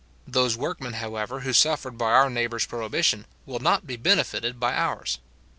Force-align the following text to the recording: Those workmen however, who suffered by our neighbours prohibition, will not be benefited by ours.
Those 0.27 0.57
workmen 0.57 0.93
however, 0.93 1.41
who 1.41 1.53
suffered 1.53 1.95
by 1.95 2.09
our 2.11 2.27
neighbours 2.27 2.65
prohibition, 2.65 3.27
will 3.45 3.59
not 3.59 3.85
be 3.85 3.97
benefited 3.97 4.59
by 4.59 4.73
ours. 4.73 5.19